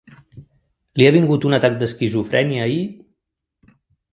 [1.01, 2.81] Li ha vingut un atac d'esquizofrènia i...